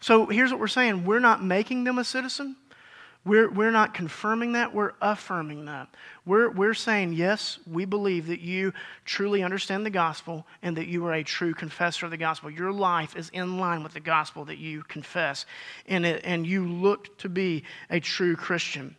So 0.00 0.26
here's 0.26 0.50
what 0.50 0.60
we're 0.60 0.68
saying 0.68 1.04
we're 1.04 1.20
not 1.20 1.42
making 1.42 1.84
them 1.84 1.98
a 1.98 2.04
citizen. 2.04 2.56
We're, 3.24 3.50
we're 3.50 3.70
not 3.70 3.94
confirming 3.94 4.52
that, 4.52 4.74
we're 4.74 4.92
affirming 5.00 5.64
that. 5.64 5.88
We're, 6.26 6.50
we're 6.50 6.74
saying, 6.74 7.14
yes, 7.14 7.58
we 7.66 7.86
believe 7.86 8.26
that 8.26 8.40
you 8.40 8.74
truly 9.06 9.42
understand 9.42 9.86
the 9.86 9.90
gospel 9.90 10.46
and 10.62 10.76
that 10.76 10.88
you 10.88 11.06
are 11.06 11.14
a 11.14 11.24
true 11.24 11.54
confessor 11.54 12.04
of 12.04 12.10
the 12.10 12.18
gospel. 12.18 12.50
Your 12.50 12.70
life 12.70 13.16
is 13.16 13.30
in 13.30 13.58
line 13.58 13.82
with 13.82 13.94
the 13.94 14.00
gospel 14.00 14.44
that 14.46 14.58
you 14.58 14.82
confess, 14.82 15.46
and, 15.86 16.04
it, 16.04 16.20
and 16.22 16.46
you 16.46 16.68
look 16.68 17.16
to 17.18 17.30
be 17.30 17.64
a 17.88 17.98
true 17.98 18.36
Christian. 18.36 18.94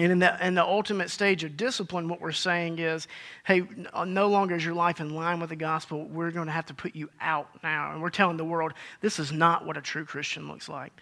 And 0.00 0.12
in 0.12 0.18
the, 0.18 0.46
in 0.46 0.54
the 0.54 0.64
ultimate 0.64 1.10
stage 1.10 1.44
of 1.44 1.58
discipline, 1.58 2.08
what 2.08 2.22
we're 2.22 2.32
saying 2.32 2.78
is, 2.78 3.06
hey, 3.44 3.64
no 4.06 4.28
longer 4.28 4.56
is 4.56 4.64
your 4.64 4.72
life 4.72 4.98
in 4.98 5.10
line 5.10 5.40
with 5.40 5.50
the 5.50 5.56
gospel. 5.56 6.06
We're 6.06 6.30
going 6.30 6.46
to 6.46 6.52
have 6.52 6.64
to 6.66 6.74
put 6.74 6.96
you 6.96 7.10
out 7.20 7.48
now. 7.62 7.92
And 7.92 8.00
we're 8.00 8.08
telling 8.08 8.38
the 8.38 8.44
world, 8.44 8.72
this 9.02 9.18
is 9.18 9.30
not 9.30 9.66
what 9.66 9.76
a 9.76 9.82
true 9.82 10.06
Christian 10.06 10.48
looks 10.48 10.70
like. 10.70 10.92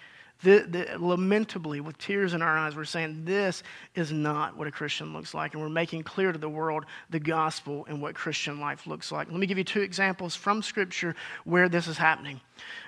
The, 0.43 0.67
the, 0.69 0.99
lamentably, 0.99 1.81
with 1.81 1.97
tears 1.99 2.35
in 2.35 2.43
our 2.43 2.59
eyes, 2.59 2.75
we're 2.75 2.85
saying 2.85 3.25
this 3.25 3.63
is 3.95 4.11
not 4.11 4.57
what 4.57 4.67
a 4.67 4.73
Christian 4.73 5.13
looks 5.13 5.33
like. 5.33 5.55
And 5.55 5.63
we're 5.63 5.69
making 5.69 6.03
clear 6.03 6.33
to 6.33 6.39
the 6.39 6.49
world 6.49 6.85
the 7.09 7.21
gospel 7.21 7.87
and 7.89 8.03
what 8.03 8.17
Christian 8.17 8.59
life 8.59 8.89
looks 8.89 9.13
like. 9.13 9.31
Let 9.31 9.39
me 9.39 9.47
give 9.47 9.59
you 9.59 9.65
two 9.65 9.83
examples 9.83 10.35
from 10.35 10.61
Scripture 10.61 11.15
where 11.45 11.69
this 11.69 11.87
is 11.87 11.99
happening. 11.99 12.41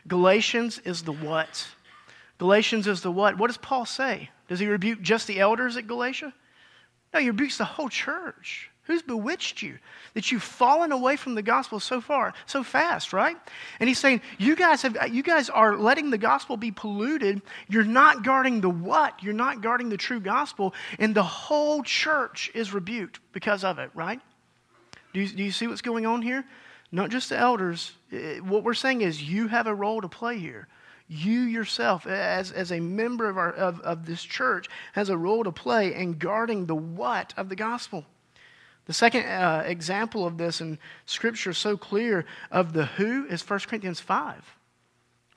Galatians 0.08 0.80
is 0.80 1.04
the 1.04 1.12
what. 1.12 1.68
Galatians 2.38 2.88
is 2.88 3.00
the 3.00 3.12
what. 3.12 3.38
What 3.38 3.46
does 3.46 3.58
Paul 3.58 3.86
say? 3.86 4.30
Does 4.50 4.58
he 4.58 4.66
rebuke 4.66 5.00
just 5.00 5.28
the 5.28 5.38
elders 5.38 5.76
at 5.76 5.86
Galatia? 5.86 6.34
No, 7.14 7.20
he 7.20 7.28
rebukes 7.28 7.56
the 7.56 7.64
whole 7.64 7.88
church. 7.88 8.68
Who's 8.82 9.00
bewitched 9.00 9.62
you? 9.62 9.78
That 10.14 10.32
you've 10.32 10.42
fallen 10.42 10.90
away 10.90 11.14
from 11.14 11.36
the 11.36 11.42
gospel 11.42 11.78
so 11.78 12.00
far, 12.00 12.34
so 12.46 12.64
fast, 12.64 13.12
right? 13.12 13.36
And 13.78 13.88
he's 13.88 14.00
saying, 14.00 14.22
you 14.38 14.56
guys 14.56 14.82
have 14.82 14.96
you 15.12 15.22
guys 15.22 15.50
are 15.50 15.76
letting 15.76 16.10
the 16.10 16.18
gospel 16.18 16.56
be 16.56 16.72
polluted. 16.72 17.42
You're 17.68 17.84
not 17.84 18.24
guarding 18.24 18.60
the 18.60 18.70
what? 18.70 19.22
You're 19.22 19.34
not 19.34 19.60
guarding 19.60 19.88
the 19.88 19.96
true 19.96 20.18
gospel, 20.18 20.74
and 20.98 21.14
the 21.14 21.22
whole 21.22 21.84
church 21.84 22.50
is 22.52 22.74
rebuked 22.74 23.20
because 23.32 23.62
of 23.62 23.78
it, 23.78 23.92
right? 23.94 24.20
Do 25.12 25.20
you, 25.20 25.28
do 25.28 25.44
you 25.44 25.52
see 25.52 25.68
what's 25.68 25.82
going 25.82 26.06
on 26.06 26.22
here? 26.22 26.44
Not 26.90 27.10
just 27.10 27.28
the 27.28 27.38
elders. 27.38 27.92
Eh, 28.10 28.38
what 28.38 28.64
we're 28.64 28.74
saying 28.74 29.02
is 29.02 29.22
you 29.22 29.46
have 29.46 29.68
a 29.68 29.74
role 29.74 30.00
to 30.00 30.08
play 30.08 30.38
here 30.38 30.66
you 31.10 31.40
yourself, 31.40 32.06
as, 32.06 32.52
as 32.52 32.70
a 32.70 32.78
member 32.78 33.28
of, 33.28 33.36
our, 33.36 33.52
of, 33.52 33.80
of 33.80 34.06
this 34.06 34.22
church, 34.22 34.68
has 34.92 35.08
a 35.08 35.18
role 35.18 35.42
to 35.42 35.50
play 35.50 35.92
in 35.92 36.12
guarding 36.12 36.66
the 36.66 36.74
what 36.74 37.34
of 37.36 37.48
the 37.48 37.56
gospel. 37.56 38.04
The 38.86 38.92
second 38.92 39.24
uh, 39.26 39.64
example 39.66 40.24
of 40.24 40.38
this 40.38 40.60
in 40.60 40.78
Scripture, 41.06 41.52
so 41.52 41.76
clear 41.76 42.26
of 42.52 42.72
the 42.72 42.86
who, 42.86 43.26
is 43.26 43.48
1 43.48 43.60
Corinthians 43.60 43.98
5. 43.98 44.56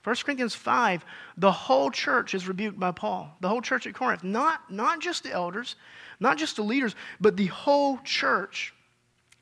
1 0.04 0.16
Corinthians 0.16 0.54
5, 0.54 1.04
the 1.38 1.50
whole 1.50 1.90
church 1.90 2.34
is 2.34 2.46
rebuked 2.46 2.78
by 2.78 2.92
Paul. 2.92 3.36
The 3.40 3.48
whole 3.48 3.62
church 3.62 3.86
at 3.86 3.94
Corinth. 3.94 4.22
Not, 4.22 4.70
not 4.70 5.00
just 5.00 5.24
the 5.24 5.32
elders, 5.32 5.76
not 6.20 6.36
just 6.36 6.56
the 6.56 6.62
leaders, 6.62 6.94
but 7.20 7.36
the 7.36 7.46
whole 7.46 7.98
church. 8.04 8.73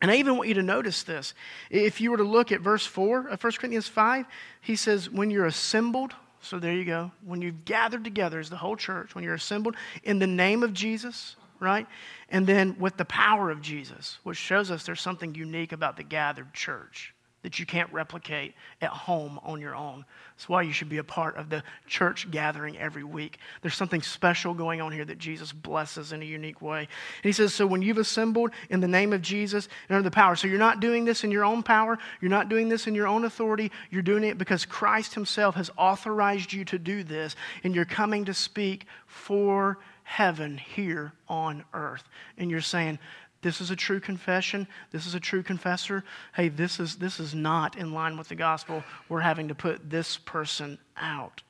And 0.03 0.11
I 0.11 0.17
even 0.17 0.37
want 0.37 0.49
you 0.49 0.55
to 0.55 0.63
notice 0.63 1.05
this. 1.05 1.33
If 1.71 2.01
you 2.01 2.11
were 2.11 2.17
to 2.17 2.25
look 2.25 2.51
at 2.51 2.61
verse 2.61 2.85
4 2.85 3.29
of 3.29 3.43
1 3.43 3.53
Corinthians 3.53 3.87
5, 3.87 4.27
he 4.61 4.75
says, 4.75 5.09
When 5.09 5.31
you're 5.31 5.47
assembled, 5.47 6.13
so 6.41 6.59
there 6.59 6.73
you 6.73 6.85
go. 6.85 7.13
When 7.25 7.41
you've 7.41 7.65
gathered 7.65 8.03
together 8.03 8.41
as 8.41 8.51
the 8.51 8.57
whole 8.57 8.75
church, 8.75 9.15
when 9.15 9.23
you're 9.23 9.35
assembled 9.35 9.77
in 10.03 10.19
the 10.19 10.27
name 10.27 10.65
of 10.65 10.75
Jesus, 10.75 11.37
right? 11.61 11.87
And 12.29 12.49
then 12.49 12.77
with 12.81 12.97
the 12.97 13.05
power 13.05 13.51
of 13.53 13.63
Jesus, 13.63 14.19
which 14.25 14.39
shows 14.39 14.73
us 14.73 14.85
there's 14.85 15.01
something 15.01 15.37
unique 15.37 15.71
about 15.71 15.97
the 15.97 16.03
gathered 16.03 16.53
church 16.53 17.15
that 17.43 17.59
you 17.59 17.67
can't 17.67 17.93
replicate 17.93 18.55
at 18.81 18.91
home 18.91 19.41
on 19.43 19.61
your 19.61 19.75
own. 19.75 20.05
That's 20.37 20.49
why 20.49 20.63
you 20.63 20.73
should 20.73 20.89
be 20.89 20.99
a 20.99 21.05
part 21.05 21.37
of 21.37 21.51
the 21.51 21.63
church 21.87 22.31
gathering 22.31 22.79
every 22.79 23.05
week. 23.05 23.39
There's 23.61 23.75
something 23.75 24.03
special 24.03 24.55
going 24.55 24.81
on 24.81 24.93
here 24.93 25.05
that 25.05 25.19
Jesus 25.19 25.53
blesses 25.53 26.13
in 26.13 26.23
a 26.23 26.25
unique 26.25 26.63
way. 26.63 26.81
And 26.81 26.89
he 27.23 27.33
says, 27.33 27.53
So 27.53 27.67
when 27.67 27.83
you've 27.83 27.99
assembled 27.99 28.53
in 28.71 28.81
the 28.81 28.89
name 28.89 29.13
of 29.13 29.23
Jesus 29.23 29.69
and 29.89 29.97
under 29.97 30.09
the 30.09 30.15
power, 30.15 30.37
so 30.37 30.47
you're 30.47 30.59
not 30.59 30.81
doing 30.81 31.05
this 31.05 31.25
in 31.25 31.31
your 31.31 31.45
own 31.45 31.63
power, 31.63 31.99
you're 32.21 32.31
not 32.31 32.49
doing 32.49 32.69
this 32.69 32.87
in 32.87 32.95
your 32.95 33.07
own 33.07 33.25
authority, 33.25 33.71
you're 33.91 34.03
doing 34.03 34.25
it 34.25 34.39
because 34.39 34.65
Christ 34.65 35.15
himself 35.15 35.57
has 35.57 35.71
authorized 35.77 36.53
you 36.53 36.65
to 36.67 36.79
do 36.79 37.03
this, 37.03 37.37
and 37.65 37.75
you're 37.75 37.85
coming 37.85 38.25
to 38.27 38.35
speak 38.35 38.87
for 39.07 39.79
heaven 40.05 40.59
here 40.59 41.13
on 41.29 41.65
earth. 41.73 42.05
And 42.37 42.51
you're 42.51 42.61
saying, 42.61 42.99
This 43.43 43.61
is 43.61 43.71
a 43.71 43.77
true 43.77 44.01
confession. 44.01 44.69
This 44.93 45.05
is 45.05 45.15
a 45.15 45.21
true 45.21 45.43
confessor. 45.43 46.05
Hey, 46.35 46.49
this 46.49 46.79
is, 46.79 46.97
this 46.97 47.19
is 47.19 47.35
not 47.35 47.77
in 47.77 47.93
line 47.93 48.17
with 48.17 48.29
the 48.29 48.37
gospel. 48.37 48.85
We're 49.09 49.21
having 49.21 49.49
to 49.49 49.55
put 49.55 49.91
this 49.91 50.17
person 50.17 50.79
out. 50.97 51.43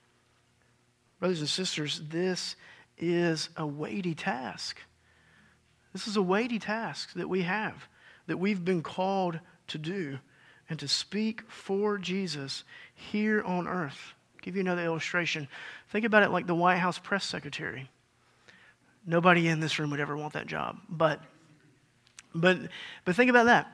Brothers 1.20 1.40
and 1.40 1.48
sisters, 1.48 2.02
this 2.08 2.56
is 2.98 3.50
a 3.56 3.66
weighty 3.66 4.14
task. 4.14 4.78
This 5.92 6.06
is 6.06 6.16
a 6.16 6.22
weighty 6.22 6.58
task 6.58 7.12
that 7.12 7.28
we 7.28 7.42
have, 7.42 7.88
that 8.26 8.38
we've 8.38 8.64
been 8.64 8.82
called 8.82 9.38
to 9.68 9.78
do, 9.78 10.18
and 10.70 10.78
to 10.78 10.88
speak 10.88 11.42
for 11.50 11.98
Jesus 11.98 12.64
here 12.94 13.42
on 13.42 13.68
earth. 13.68 14.14
I'll 14.34 14.40
give 14.40 14.56
you 14.56 14.62
another 14.62 14.82
illustration. 14.82 15.46
Think 15.90 16.06
about 16.06 16.22
it 16.22 16.30
like 16.30 16.46
the 16.46 16.54
White 16.54 16.78
House 16.78 16.98
press 16.98 17.26
secretary. 17.26 17.90
Nobody 19.04 19.48
in 19.48 19.60
this 19.60 19.78
room 19.78 19.90
would 19.90 20.00
ever 20.00 20.16
want 20.16 20.32
that 20.32 20.46
job, 20.46 20.78
but 20.88 21.20
but 22.34 22.58
but 23.04 23.16
think 23.16 23.30
about 23.30 23.46
that. 23.46 23.70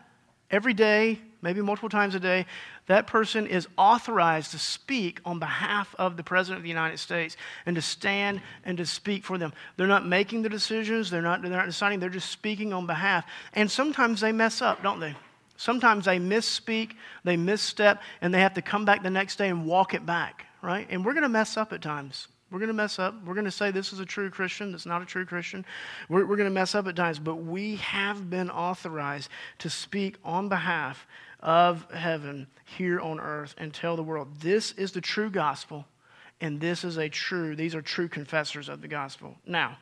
Every 0.51 0.73
day, 0.73 1.19
maybe 1.43 1.61
multiple 1.61 1.91
times 1.91 2.15
a 2.15 2.21
day, 2.21 2.47
that 2.87 3.07
person 3.07 3.47
is 3.47 3.69
authorized 3.77 4.53
to 4.53 4.59
speak 4.59 5.21
on 5.25 5.39
behalf 5.39 5.95
of 5.99 6.17
the 6.17 6.23
President 6.23 6.57
of 6.59 6.63
the 6.63 6.71
United 6.71 6.99
States 6.99 7.37
and 7.67 7.77
to 7.77 7.83
stand 7.83 8.41
and 8.65 8.79
to 8.79 8.87
speak 8.87 9.25
for 9.25 9.37
them. 9.37 9.53
They're 9.77 9.87
not 9.87 10.07
making 10.07 10.43
the 10.43 10.49
decisions, 10.49 11.11
they're 11.11 11.21
not, 11.23 11.43
they're 11.43 11.51
not 11.51 11.67
deciding, 11.67 12.01
they're 12.01 12.09
just 12.09 12.31
speaking 12.31 12.73
on 12.73 12.87
behalf. 12.87 13.27
And 13.53 13.71
sometimes 13.71 14.23
they 14.23 14.33
mess 14.33 14.63
up, 14.63 14.83
don't 14.83 15.01
they? 15.01 15.15
Sometimes 15.59 16.07
they 16.07 16.19
misspeak, 16.19 16.93
they 17.25 17.37
misstep, 17.37 18.01
and 18.23 18.33
they 18.33 18.41
have 18.41 18.55
to 18.55 18.63
come 18.63 18.85
back 18.85 19.03
the 19.03 19.11
next 19.11 19.37
day 19.37 19.49
and 19.49 19.67
walk 19.67 19.93
it 19.93 20.07
back, 20.07 20.47
right? 20.63 20.87
And 20.89 21.05
we're 21.05 21.15
going 21.15 21.25
to 21.25 21.29
mess 21.29 21.57
up 21.57 21.73
at 21.73 21.83
times. 21.83 22.29
We're 22.51 22.59
going 22.59 22.69
to 22.69 22.75
mess 22.75 22.99
up. 22.99 23.15
We're 23.25 23.35
going 23.35 23.45
to 23.45 23.51
say 23.51 23.71
this 23.71 23.93
is 23.93 24.01
a 24.01 24.07
true 24.07 24.31
Christian, 24.31 24.73
that's 24.73 24.87
not 24.87 25.03
a 25.03 25.07
true 25.07 25.27
Christian. 25.27 25.67
We're, 26.09 26.25
we're 26.25 26.37
going 26.37 26.49
to 26.49 26.55
mess 26.55 26.75
up 26.75 26.87
at 26.87 26.97
times, 26.97 27.19
but 27.19 27.37
we 27.37 27.77
have 27.77 28.31
been 28.31 28.51
authorized 28.51 29.29
to 29.59 29.69
speak 29.69 30.17
on 30.25 30.49
behalf 30.49 31.07
of 31.41 31.91
heaven 31.93 32.47
here 32.65 33.01
on 33.01 33.21
earth 33.21 33.55
and 33.59 33.73
tell 33.73 33.97
the 33.97 34.03
world 34.03 34.41
this 34.41 34.73
is 34.73 34.93
the 34.93 35.01
true 35.01 35.31
gospel, 35.31 35.85
and 36.41 36.61
this 36.61 36.85
is 36.85 36.97
a 36.97 37.09
true, 37.09 37.55
these 37.55 37.75
are 37.75 37.83
true 37.83 38.09
confessors 38.09 38.69
of 38.69 38.81
the 38.81 38.89
gospel. 38.89 39.37
Now, 39.47 39.77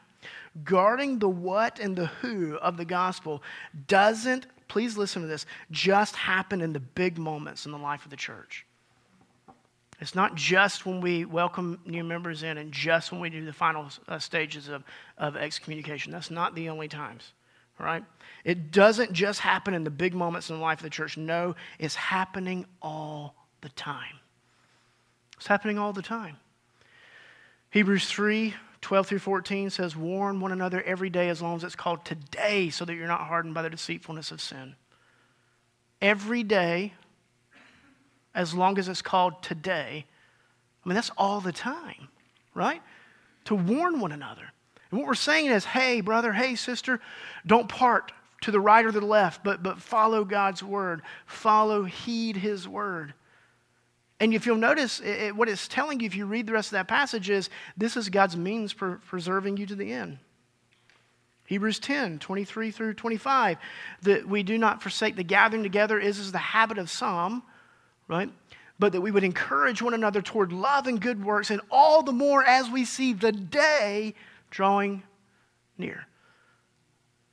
guarding 0.64 1.18
the 1.18 1.28
what 1.28 1.78
and 1.78 1.94
the 1.94 2.06
who 2.06 2.56
of 2.56 2.76
the 2.76 2.84
gospel 2.84 3.42
doesn't, 3.86 4.46
please 4.68 4.98
listen 4.98 5.22
to 5.22 5.28
this, 5.28 5.46
just 5.70 6.16
happen 6.16 6.60
in 6.60 6.72
the 6.72 6.80
big 6.80 7.16
moments 7.16 7.64
in 7.64 7.72
the 7.72 7.78
life 7.78 8.04
of 8.04 8.10
the 8.10 8.16
church. 8.16 8.66
It's 10.00 10.14
not 10.14 10.34
just 10.34 10.84
when 10.84 11.00
we 11.00 11.24
welcome 11.24 11.80
new 11.86 12.04
members 12.04 12.42
in 12.42 12.58
and 12.58 12.70
just 12.70 13.12
when 13.12 13.20
we 13.20 13.30
do 13.30 13.44
the 13.44 13.52
final 13.52 13.88
uh, 14.08 14.18
stages 14.18 14.68
of, 14.68 14.84
of 15.16 15.36
excommunication. 15.36 16.12
That's 16.12 16.30
not 16.30 16.54
the 16.54 16.68
only 16.68 16.88
times, 16.88 17.32
right? 17.78 18.04
It 18.44 18.70
doesn't 18.70 19.12
just 19.12 19.40
happen 19.40 19.72
in 19.72 19.84
the 19.84 19.90
big 19.90 20.14
moments 20.14 20.50
in 20.50 20.56
the 20.56 20.62
life 20.62 20.78
of 20.80 20.84
the 20.84 20.90
church. 20.90 21.16
No, 21.16 21.56
it's 21.78 21.94
happening 21.94 22.66
all 22.82 23.34
the 23.62 23.70
time. 23.70 24.20
It's 25.36 25.46
happening 25.46 25.78
all 25.78 25.92
the 25.92 26.02
time. 26.02 26.36
Hebrews 27.70 28.06
3 28.08 28.54
12 28.82 29.06
through 29.08 29.18
14 29.18 29.70
says, 29.70 29.96
Warn 29.96 30.38
one 30.38 30.52
another 30.52 30.80
every 30.82 31.10
day 31.10 31.28
as 31.28 31.42
long 31.42 31.56
as 31.56 31.64
it's 31.64 31.74
called 31.74 32.04
today, 32.04 32.70
so 32.70 32.84
that 32.84 32.94
you're 32.94 33.08
not 33.08 33.22
hardened 33.22 33.52
by 33.52 33.62
the 33.62 33.70
deceitfulness 33.70 34.30
of 34.30 34.40
sin. 34.40 34.76
Every 36.00 36.44
day, 36.44 36.92
as 38.36 38.54
long 38.54 38.78
as 38.78 38.88
it's 38.88 39.02
called 39.02 39.42
today. 39.42 40.04
I 40.84 40.88
mean, 40.88 40.94
that's 40.94 41.10
all 41.16 41.40
the 41.40 41.52
time, 41.52 42.08
right? 42.54 42.82
To 43.46 43.56
warn 43.56 43.98
one 43.98 44.12
another. 44.12 44.52
And 44.90 45.00
what 45.00 45.08
we're 45.08 45.14
saying 45.14 45.46
is, 45.46 45.64
hey, 45.64 46.02
brother, 46.02 46.32
hey, 46.32 46.54
sister, 46.54 47.00
don't 47.44 47.68
part 47.68 48.12
to 48.42 48.50
the 48.50 48.60
right 48.60 48.84
or 48.84 48.92
the 48.92 49.00
left, 49.00 49.42
but, 49.42 49.62
but 49.62 49.80
follow 49.80 50.24
God's 50.24 50.62
word. 50.62 51.02
Follow, 51.24 51.84
heed 51.84 52.36
his 52.36 52.68
word. 52.68 53.14
And 54.20 54.32
if 54.32 54.46
you'll 54.46 54.56
notice, 54.56 55.00
it, 55.00 55.34
what 55.34 55.48
it's 55.48 55.66
telling 55.66 56.00
you 56.00 56.06
if 56.06 56.14
you 56.14 56.26
read 56.26 56.46
the 56.46 56.52
rest 56.52 56.68
of 56.68 56.72
that 56.72 56.88
passage 56.88 57.30
is 57.30 57.50
this 57.76 57.96
is 57.96 58.08
God's 58.08 58.36
means 58.36 58.70
for 58.70 59.00
preserving 59.06 59.56
you 59.56 59.66
to 59.66 59.74
the 59.74 59.92
end. 59.92 60.18
Hebrews 61.46 61.78
10, 61.78 62.18
23 62.18 62.70
through 62.70 62.94
25, 62.94 63.56
that 64.02 64.28
we 64.28 64.42
do 64.42 64.58
not 64.58 64.82
forsake 64.82 65.16
the 65.16 65.22
gathering 65.22 65.62
together 65.62 65.98
is, 65.98 66.18
is 66.18 66.32
the 66.32 66.38
habit 66.38 66.76
of 66.76 66.90
some 66.90 67.42
right? 68.08 68.30
But 68.78 68.92
that 68.92 69.00
we 69.00 69.10
would 69.10 69.24
encourage 69.24 69.80
one 69.80 69.94
another 69.94 70.22
toward 70.22 70.52
love 70.52 70.86
and 70.86 71.00
good 71.00 71.24
works, 71.24 71.50
and 71.50 71.60
all 71.70 72.02
the 72.02 72.12
more 72.12 72.44
as 72.44 72.70
we 72.70 72.84
see 72.84 73.12
the 73.12 73.32
day 73.32 74.14
drawing 74.50 75.02
near. 75.78 76.06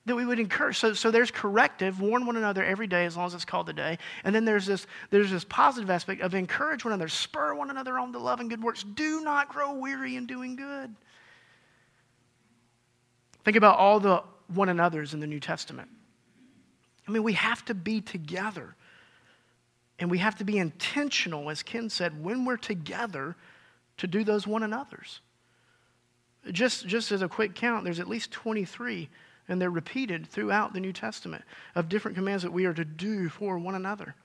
That 0.05 0.15
we 0.15 0.25
would 0.25 0.39
encourage. 0.39 0.77
So, 0.77 0.93
so 0.93 1.11
there's 1.11 1.31
corrective, 1.31 2.01
warn 2.01 2.25
one 2.25 2.35
another 2.35 2.63
every 2.63 2.87
day 2.87 3.05
as 3.05 3.15
long 3.15 3.27
as 3.27 3.33
it's 3.33 3.45
called 3.45 3.67
the 3.67 3.73
day. 3.73 3.97
And 4.25 4.35
then 4.35 4.43
there's 4.43 4.65
this, 4.65 4.85
there's 5.11 5.31
this 5.31 5.45
positive 5.45 5.89
aspect 5.89 6.21
of 6.21 6.33
encourage 6.33 6.83
one 6.83 6.93
another, 6.93 7.07
spur 7.07 7.53
one 7.53 7.69
another 7.69 7.97
on 7.97 8.11
to 8.11 8.19
love 8.19 8.41
and 8.41 8.49
good 8.49 8.61
works. 8.61 8.83
Do 8.83 9.21
not 9.21 9.47
grow 9.47 9.73
weary 9.73 10.17
in 10.17 10.25
doing 10.25 10.57
good. 10.57 10.93
Think 13.45 13.57
about 13.57 13.77
all 13.77 13.99
the 13.99 14.23
one 14.53 14.69
another's 14.69 15.13
in 15.13 15.19
the 15.19 15.27
New 15.27 15.39
Testament. 15.39 15.89
I 17.07 17.11
mean, 17.11 17.23
we 17.23 17.33
have 17.33 17.63
to 17.65 17.73
be 17.73 18.01
together. 18.01 18.75
And 19.99 20.09
we 20.09 20.17
have 20.17 20.35
to 20.37 20.43
be 20.43 20.57
intentional, 20.57 21.49
as 21.49 21.63
Ken 21.63 21.89
said, 21.89 22.23
when 22.23 22.45
we're 22.45 22.57
together 22.57 23.35
to 23.97 24.07
do 24.07 24.23
those 24.23 24.47
one 24.47 24.63
another's. 24.63 25.21
Just, 26.51 26.87
just 26.87 27.11
as 27.11 27.21
a 27.21 27.29
quick 27.29 27.55
count, 27.55 27.83
there's 27.83 27.99
at 27.99 28.09
least 28.09 28.31
23, 28.31 29.07
and 29.47 29.61
they're 29.61 29.69
repeated 29.69 30.27
throughout 30.27 30.73
the 30.73 30.79
New 30.79 30.91
Testament 30.91 31.43
of 31.75 31.89
different 31.89 32.15
commands 32.15 32.43
that 32.43 32.51
we 32.51 32.65
are 32.65 32.73
to 32.73 32.83
do 32.83 33.29
for 33.29 33.57
one 33.57 33.75
another. 33.75 34.15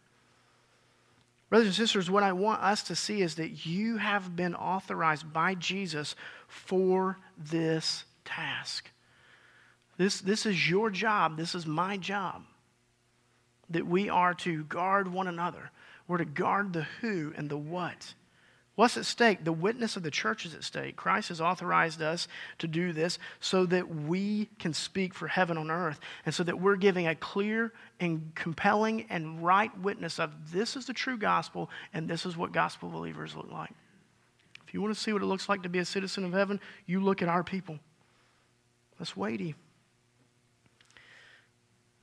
Brothers 1.49 1.69
and 1.69 1.77
sisters, 1.77 2.11
what 2.11 2.23
I 2.23 2.33
want 2.33 2.63
us 2.63 2.83
to 2.85 2.97
see 2.97 3.23
is 3.23 3.37
that 3.37 3.65
you 3.65 3.99
have 3.99 4.35
been 4.37 4.55
authorized 4.55 5.33
by 5.33 5.55
Jesus 5.55 6.15
for 6.47 7.19
this 7.39 8.05
task. 8.25 8.91
This, 9.97 10.21
this 10.21 10.45
is 10.45 10.69
your 10.69 10.91
job. 10.91 11.37
This 11.37 11.55
is 11.55 11.67
my 11.67 11.97
job 11.97 12.43
that 13.71 13.87
we 13.87 14.09
are 14.09 14.35
to 14.35 14.65
guard 14.65 15.13
one 15.13 15.29
another. 15.29 15.71
We're 16.07 16.19
to 16.19 16.25
guard 16.25 16.73
the 16.73 16.87
who 17.01 17.33
and 17.37 17.51
the 17.51 17.59
what. 17.59 18.15
What's 18.79 18.97
at 18.97 19.07
stake? 19.07 19.43
The 19.43 19.53
witness 19.53 19.97
of 19.97 20.05
the 20.05 20.11
church 20.11 20.47
is 20.47 20.55
at 20.55 20.63
stake. 20.63 20.95
Christ 20.95 21.31
has 21.31 21.41
authorized 21.41 22.01
us 22.01 22.29
to 22.59 22.69
do 22.69 22.93
this 22.93 23.19
so 23.41 23.67
that 23.67 23.89
we 23.89 24.49
can 24.61 24.73
speak 24.73 25.15
for 25.15 25.27
heaven 25.27 25.59
on 25.59 25.69
earth 25.69 25.99
and 26.25 26.33
so 26.33 26.45
that 26.45 26.61
we're 26.61 26.77
giving 26.77 27.09
a 27.09 27.17
clear 27.17 27.73
and 27.99 28.31
compelling 28.37 29.07
and 29.11 29.45
right 29.45 29.77
witness 29.81 30.21
of 30.21 30.53
this 30.53 30.77
is 30.77 30.87
the 30.87 30.93
true 30.93 31.19
gospel 31.19 31.69
and 31.93 32.09
this 32.09 32.25
is 32.25 32.37
what 32.37 32.53
gospel 32.53 32.89
believers 32.89 33.35
look 33.35 33.51
like. 33.51 33.73
If 34.65 34.73
you 34.73 34.81
want 34.81 34.95
to 34.95 35.01
see 35.01 35.13
what 35.13 35.23
it 35.23 35.27
looks 35.27 35.49
like 35.49 35.65
to 35.65 35.69
be 35.69 35.81
a 35.81 35.85
citizen 35.85 36.25
of 36.25 36.33
heaven, 36.33 36.61
you 36.87 37.01
look 37.01 37.21
at 37.21 37.29
our 37.29 37.43
people. 37.43 37.81
That's 38.97 39.17
weighty. 39.17 39.57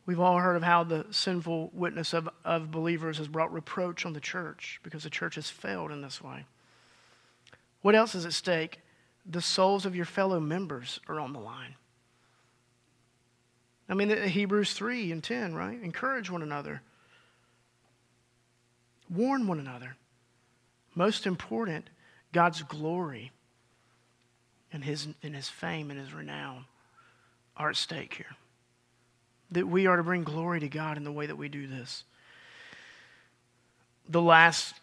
We've 0.05 0.19
all 0.19 0.37
heard 0.37 0.55
of 0.55 0.63
how 0.63 0.83
the 0.83 1.07
sinful 1.09 1.71
witness 1.73 2.13
of, 2.13 2.29
of 2.43 2.69
believers 2.69 3.17
has 3.17 3.27
brought 3.27 3.51
reproach 3.51 4.05
on 4.05 4.13
the 4.13 4.19
church 4.19 4.79
because 4.83 5.03
the 5.03 5.09
church 5.09 5.35
has 5.35 5.49
failed 5.49 5.91
in 5.91 6.01
this 6.01 6.21
way. 6.21 6.45
What 7.81 7.95
else 7.95 8.13
is 8.13 8.25
at 8.25 8.33
stake? 8.33 8.79
The 9.25 9.41
souls 9.41 9.85
of 9.85 9.95
your 9.95 10.05
fellow 10.05 10.39
members 10.39 10.99
are 11.07 11.19
on 11.19 11.33
the 11.33 11.39
line. 11.39 11.75
I 13.89 13.95
mean, 13.95 14.09
Hebrews 14.09 14.73
3 14.73 15.11
and 15.11 15.23
10, 15.23 15.55
right? 15.55 15.81
Encourage 15.81 16.29
one 16.29 16.41
another, 16.41 16.81
warn 19.09 19.47
one 19.47 19.59
another. 19.59 19.95
Most 20.93 21.27
important, 21.27 21.89
God's 22.31 22.61
glory 22.63 23.31
and 24.71 24.83
his, 24.83 25.07
and 25.21 25.35
his 25.35 25.49
fame 25.49 25.91
and 25.91 25.99
his 25.99 26.13
renown 26.13 26.65
are 27.57 27.69
at 27.69 27.75
stake 27.75 28.15
here 28.15 28.35
that 29.51 29.67
we 29.67 29.87
are 29.87 29.97
to 29.97 30.03
bring 30.03 30.23
glory 30.23 30.59
to 30.59 30.67
God 30.67 30.97
in 30.97 31.03
the 31.03 31.11
way 31.11 31.25
that 31.25 31.35
we 31.35 31.49
do 31.49 31.67
this. 31.67 32.03
The 34.09 34.21
last 34.21 34.75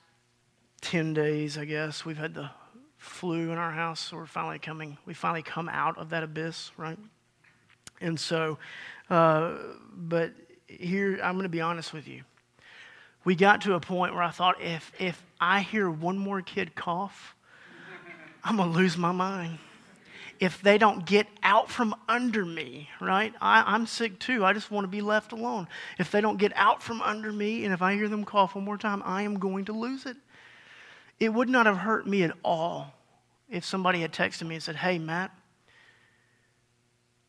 10 0.83 1.15
days, 1.15 1.57
I 1.57 1.65
guess, 1.65 2.05
we've 2.05 2.17
had 2.17 2.35
the 2.35 2.51
flu 2.99 3.51
in 3.51 3.59
our 3.59 3.73
house, 3.73 4.01
so 4.01 4.17
we're 4.17 4.27
finally 4.27 4.59
coming, 4.59 4.99
we 5.07 5.15
finally 5.15 5.43
come 5.43 5.69
out 5.69 5.99
of 5.99 6.11
that 6.11 6.23
abyss, 6.23 6.71
right? 6.77 6.99
And 8.01 8.19
so, 8.19 8.59
uh, 9.11 9.55
but 9.95 10.33
here, 10.67 11.21
I'm 11.23 11.35
going 11.35 11.45
to 11.45 11.49
be 11.49 11.61
honest 11.61 11.93
with 11.93 12.09
you. 12.09 12.23
We 13.25 13.37
got 13.37 13.61
to 13.63 13.75
a 13.75 13.81
point 13.81 14.15
where 14.15 14.23
I 14.23 14.31
thought 14.31 14.61
if, 14.61 14.93
if 14.99 15.23
I 15.41 15.61
hear 15.61 15.89
one 15.89 16.19
more 16.19 16.43
kid 16.43 16.75
cough, 16.75 17.37
I'm 18.43 18.57
going 18.57 18.73
to 18.73 18.77
lose 18.77 18.97
my 18.97 19.13
mind 19.13 19.59
if 20.43 20.61
they 20.61 20.77
don't 20.77 21.07
get 21.07 21.27
out 21.43 21.71
from 21.71 21.95
under 22.09 22.45
me, 22.45 22.91
right? 23.01 23.33
I, 23.41 23.75
am 23.75 23.87
sick 23.87 24.19
too. 24.19 24.45
I 24.45 24.53
just 24.53 24.71
want 24.71 24.85
to 24.85 24.89
be 24.89 25.01
left 25.01 25.33
alone. 25.33 25.69
If 25.99 26.11
they 26.11 26.21
don't 26.21 26.37
get 26.37 26.53
out 26.57 26.83
from 26.83 27.01
under 27.01 27.33
me, 27.33 27.65
and 27.65 27.73
if 27.73 27.81
I 27.81 27.95
hear 27.95 28.09
them 28.09 28.25
cough 28.25 28.55
one 28.55 28.65
more 28.65 28.77
time, 28.77 29.03
I 29.05 29.23
am 29.23 29.39
going 29.39 29.67
to 29.67 29.73
lose 29.73 30.05
it. 30.05 30.17
It 31.21 31.31
would 31.31 31.49
not 31.49 31.67
have 31.67 31.79
hurt 31.79 32.07
me 32.07 32.25
at 32.25 32.37
all 32.45 32.93
if 33.49 33.65
somebody 33.65 34.01
had 34.01 34.13
texted 34.13 34.47
me 34.47 34.57
and 34.57 34.63
said, 34.63 34.77
Hey, 34.77 34.99
Matt, 34.99 35.31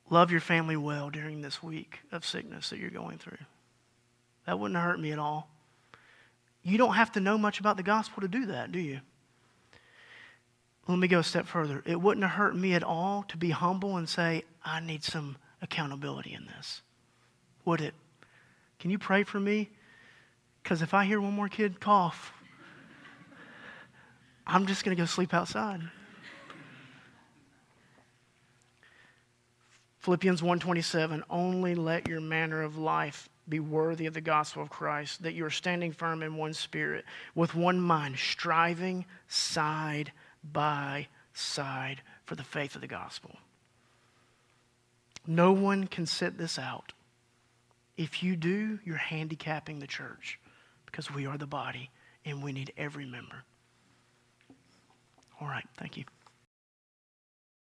Love 0.10 0.30
your 0.30 0.42
family 0.42 0.78
well 0.78 1.10
during 1.10 1.42
this 1.42 1.64
week 1.64 2.02
of 2.12 2.24
sickness 2.24 2.70
that 2.70 2.78
you're 2.78 2.92
going 2.92 3.18
through. 3.18 3.38
That 4.46 4.60
wouldn't 4.60 4.80
hurt 4.80 5.00
me 5.00 5.12
at 5.12 5.20
all. 5.20 5.50
You 6.62 6.78
don't 6.78 6.94
have 6.94 7.12
to 7.14 7.20
know 7.20 7.38
much 7.38 7.60
about 7.60 7.78
the 7.78 7.84
gospel 7.84 8.22
to 8.22 8.28
do 8.28 8.46
that, 8.48 8.72
do 8.72 8.80
you? 8.80 9.00
Let 10.88 11.00
me 11.00 11.08
go 11.08 11.20
a 11.20 11.24
step 11.24 11.48
further. 11.48 11.82
It 11.86 12.02
wouldn't 12.02 12.24
have 12.26 12.36
hurt 12.38 12.56
me 12.56 12.74
at 12.74 12.84
all 12.84 13.24
to 13.30 13.38
be 13.38 13.52
humble 13.52 13.98
and 13.98 14.08
say, 14.08 14.44
I 14.64 14.80
need 14.82 15.04
some 15.04 15.38
accountability 15.62 16.34
in 16.34 16.46
this. 16.46 16.82
Would 17.66 17.82
it? 17.82 17.94
Can 18.80 18.92
you 18.92 19.00
pray 19.00 19.24
for 19.24 19.40
me? 19.40 19.70
Because 20.62 20.82
if 20.82 20.94
I 20.94 21.06
hear 21.06 21.22
one 21.22 21.34
more 21.34 21.48
kid 21.48 21.80
cough, 21.80 22.34
I'm 24.46 24.66
just 24.66 24.84
going 24.84 24.96
to 24.96 25.02
go 25.02 25.06
sleep 25.06 25.34
outside. 25.34 25.82
Philippians 30.00 30.42
1:27 30.42 31.24
only 31.30 31.76
let 31.76 32.10
your 32.10 32.20
manner 32.20 32.62
of 32.62 32.78
life 32.78 33.30
be 33.48 33.62
worthy 33.62 34.06
of 34.06 34.14
the 34.14 34.20
gospel 34.20 34.62
of 34.62 34.70
Christ 34.70 35.24
that 35.24 35.34
you 35.34 35.46
are 35.46 35.50
standing 35.50 35.94
firm 35.94 36.22
in 36.22 36.36
one 36.36 36.54
spirit 36.54 37.06
with 37.36 37.56
one 37.56 37.80
mind 37.80 38.18
striving 38.18 39.06
side 39.30 40.12
by 40.52 41.08
side 41.34 42.02
for 42.26 42.36
the 42.36 42.44
faith 42.44 42.76
of 42.76 42.82
the 42.82 42.88
gospel. 42.88 43.38
No 45.26 45.52
one 45.52 45.88
can 45.88 46.06
sit 46.06 46.38
this 46.38 46.60
out. 46.60 46.94
If 47.98 48.24
you 48.24 48.36
do, 48.36 48.80
you're 48.84 48.98
handicapping 48.98 49.80
the 49.80 49.88
church 49.88 50.40
because 50.86 51.12
we 51.12 51.26
are 51.26 51.38
the 51.38 51.48
body 51.48 51.90
and 52.26 52.44
we 52.44 52.52
need 52.52 52.74
every 52.78 53.06
member. 53.06 53.44
All 55.40 55.48
right, 55.48 55.66
thank 55.78 55.98
you. 55.98 56.04